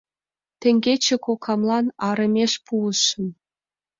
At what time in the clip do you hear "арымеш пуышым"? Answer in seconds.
2.07-3.27